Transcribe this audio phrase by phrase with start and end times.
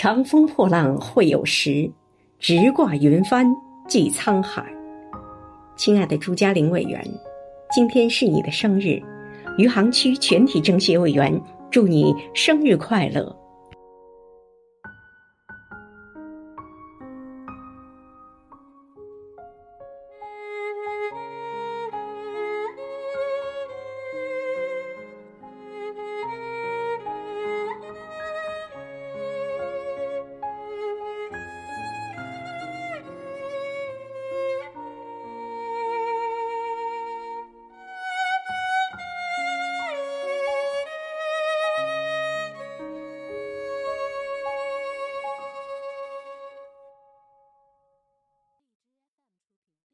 [0.00, 1.90] 长风破浪会有时，
[2.38, 3.44] 直挂云帆
[3.88, 4.64] 济沧海。
[5.76, 7.04] 亲爱的朱家玲委员，
[7.72, 9.02] 今天是你的生日，
[9.56, 11.36] 余杭区全体政协委员
[11.68, 13.36] 祝你生日快乐！